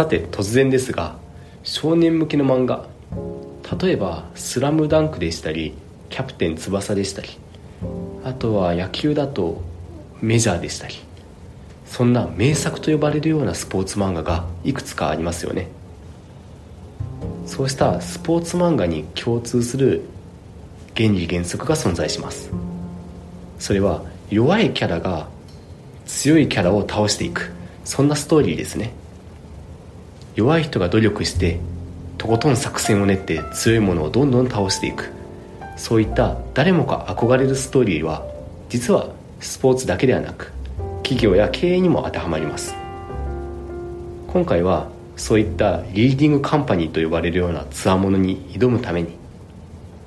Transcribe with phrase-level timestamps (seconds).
[0.00, 1.18] さて突然ですが
[1.62, 2.86] 少年向けの漫画
[3.78, 5.74] 例えば「スラムダンクでしたり
[6.08, 7.28] 「キャプテン翼」でしたり
[8.24, 9.60] あとは野球だと
[10.22, 10.94] 「メジャー」でしたり
[11.84, 15.68] そんな名作と呼ばれるようなスポーツ漫画がいくつかありますよね。
[17.44, 20.00] そうしたスポーツ漫画に共通する
[20.96, 22.50] 原理原則が存在します。
[23.58, 25.28] それは弱いキャラが
[26.06, 27.52] 強いキャラを倒していく。
[27.84, 28.94] そんなストーリーですね。
[30.36, 31.60] 弱い人が努力して
[32.18, 35.10] とことん作戦を練って強いものをどんどん倒していく。
[35.76, 38.26] そういった誰もが憧れるストーリーは
[38.68, 39.08] 実は
[39.40, 40.52] スポーツだけではなく
[41.02, 42.74] 企業や経営にも当てはまります。
[44.28, 49.16] 今回はそういったリーディングカンパニーと呼ばれるようなつわものに挑むために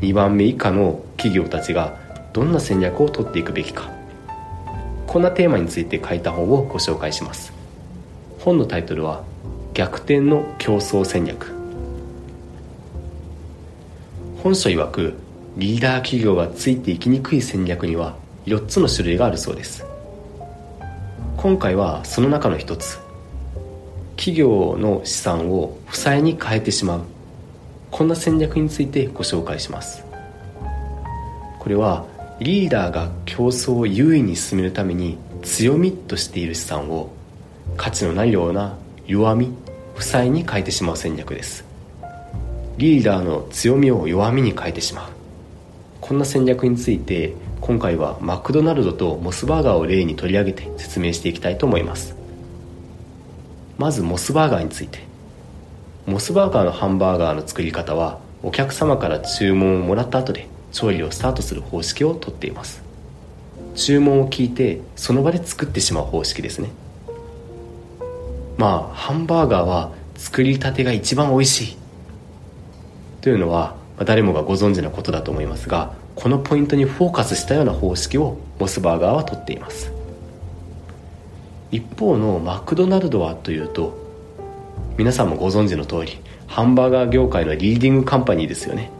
[0.00, 1.98] 2番目以下の企業たちが
[2.32, 3.90] どんな戦略を取っていくべきか。
[5.06, 7.52] こんなテーマについて書いた本をご紹介します。
[8.40, 9.22] 本のタイトルは
[9.74, 11.52] 「逆転の競争戦略」
[14.42, 15.14] 本書曰く
[15.56, 18.16] リーダー企業がついていきにくい戦略には
[18.46, 19.84] 4つの種類があるそうです。
[21.36, 22.98] 今回はその中の一つ。
[24.16, 27.00] 企業の資産を負債に変えてしまう。
[27.90, 30.04] こんな戦略についてご紹介します。
[31.58, 32.04] これは
[32.40, 37.10] リーダーが競争を優位に進めるために強みとしている資産を
[37.76, 39.52] 価値のないような弱み
[39.94, 41.64] 負債に変えてしまう戦略です。
[42.78, 45.10] リーダーの強みを弱みに変えてしまう。
[46.00, 52.16] こんな戦略について今回はマクドナルドとモスバーガーを例に取り上げて説明していきたいと思います。
[53.76, 55.00] まずモスバーガーについて。
[56.06, 62.82] モスバーガーのハンバーガーの作り方はお客様から注文をもらった後で調理をスタートする方式をとっています。
[63.74, 66.70] 注文を聞いてその場で作ってしまう方式ですね。
[68.64, 71.76] まあハンバーガーは作りたてが一番美味しい。
[73.20, 73.76] というのは
[74.06, 79.92] 誰もがご存知のことだと思いますがこのポイントにフォーカスしたような方式をモスバーガーはとっています。
[81.72, 83.98] 一方のマクドナルドはというと
[84.96, 88.90] 皆さんもご存知の通りハンバーガー業界のリーディングカンパニーですよね。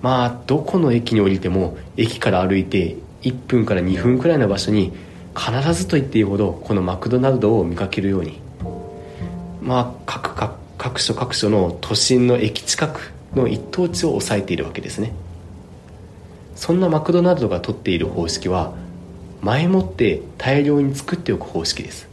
[0.00, 4.92] まあどこの駅に降りても駅から歩いて1分から2分くらいの場所に
[5.36, 8.40] 必ずと言っていいほどこのマクドナルドを見かけるように。
[9.60, 15.12] まあ各各各所各所の都心の駅近くの一等地を抑えているわけですね。
[16.56, 18.74] そんなマクドナルドが取っている方式は
[19.40, 22.08] 前もって大量に作っておく方式です。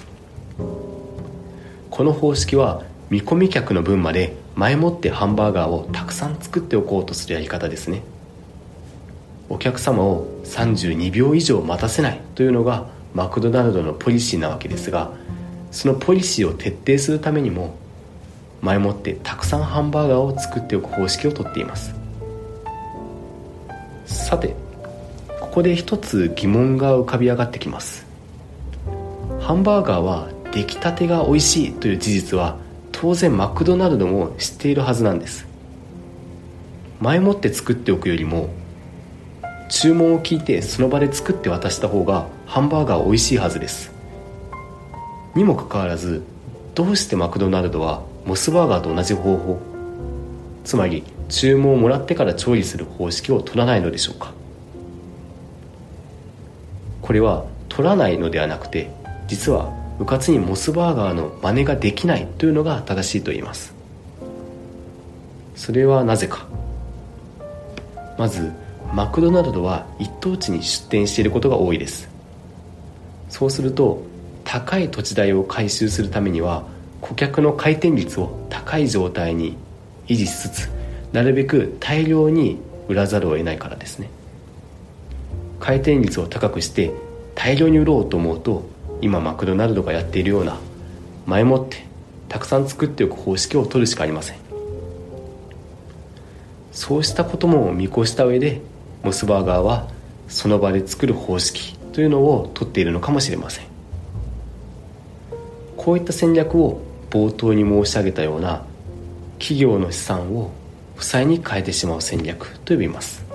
[1.90, 8.04] この方式は見込み客の分まで前もってハンバーガーをたくさん作っておこうとするやり方ですね。
[9.50, 15.12] お客様を32秒以上待たせないというのがマクドナルドのポリシーなわけですが
[15.72, 17.76] そのポリシーを徹底するためにも
[18.62, 21.96] 前もってたくさんハンバーガーを作っておく方式をとっています。
[24.06, 24.56] さて
[25.40, 28.06] ここで一つ疑問が浮かび上がってきます。
[29.40, 32.58] ハンバーガーは出来たてが美味しいという事実は
[32.92, 35.48] 当然マクドナルドも知っているはずなんです。
[37.00, 38.50] 前もって作っておくよりも
[39.70, 43.92] 注文を聞いてその場で作って渡した方がハンバーガー美味しいはずです。
[45.36, 46.24] にもかかわらず
[46.74, 49.60] どうしてマクドナルドはモスバーガーと同じ方法。
[50.64, 54.34] つまり注文をもらってから調理する方式を取らないのでしょうか。
[57.04, 58.90] これは取らないのではなくて
[59.28, 63.76] 実はうかつにモスバーガーの真似ができないというのが正しいと言います。
[65.56, 66.48] それはなぜか。
[68.18, 68.52] まず
[68.94, 72.10] マクドナルドは一等地に出店していることが多いです。
[73.30, 74.04] そうすると
[74.44, 76.64] 高い土地代を回収するためには
[77.02, 79.56] 顧客の回転率を高い状態に
[80.08, 80.70] 維持しつつ
[81.14, 82.58] なるべく大量に
[82.88, 84.10] 売らざるを得ないからですね。
[85.60, 86.92] 回転率を高くして
[87.36, 88.68] 大量に売ろうと思うと
[89.02, 90.58] 今マクドナルドがやっているような
[91.28, 91.86] 前もって
[92.28, 94.38] たくさん作っておく方式を取るしかありません。
[96.72, 98.62] そうしたことも見越した上で
[99.04, 99.88] モスバーガーは
[100.28, 103.66] その場で作る方式というのを取っているのかもしれません。
[105.78, 108.64] こういった戦略を冒頭に申し上げたような
[109.40, 110.52] 企業の資産を
[110.96, 113.26] 負債に変えてしまう戦略と呼びます。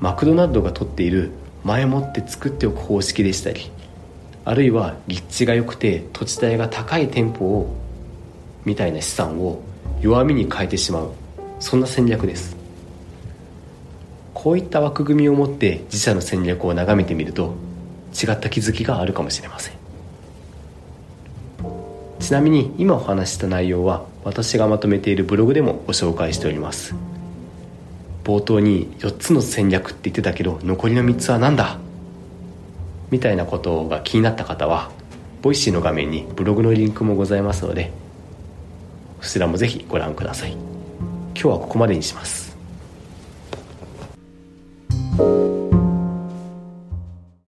[0.00, 1.30] マクドナルドが取っている
[1.62, 3.70] 前もって作っておく方式でしたり
[4.44, 7.76] あるいは立地が良くて土地代が高い店舗を
[8.64, 9.62] みたいな資産を
[10.00, 11.12] 弱みに変えてしまう。
[11.60, 12.61] そんな戦略です。
[14.42, 17.54] こういった枠組みを持って自社の戦略を眺めてみると
[18.12, 19.74] 違った気づきがあるかもしれません。
[22.18, 26.96] ちなみに今お話しした内容は私がまとめているブログでもご紹介しております。
[28.24, 31.78] 冒頭に4つの戦略って言ってたけど残りの3つは何だ？
[33.12, 34.90] みたいなことが気になった方は
[35.40, 37.92] Voicy の画面にブログのリンクもございますので
[39.20, 40.52] そちらもぜひご覧ください。
[40.52, 40.62] 今
[41.34, 42.51] 日はここまでにします。